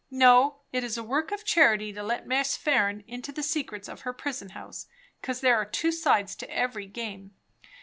No, 0.09 0.61
it 0.71 0.83
is 0.83 0.97
a 0.97 1.03
work 1.03 1.31
of 1.31 1.45
charity 1.45 1.93
to 1.93 2.01
let 2.01 2.25
Miss 2.25 2.57
Farren 2.57 3.03
into 3.07 3.31
the 3.31 3.43
secrets 3.43 3.87
of 3.87 4.01
her 4.01 4.13
prison 4.13 4.49
house, 4.57 4.87
'cause 5.21 5.41
there 5.41 5.57
are 5.57 5.63
two 5.65 5.91
sides 5.91 6.35
to 6.37 6.49
every 6.49 6.87
game. 6.87 7.35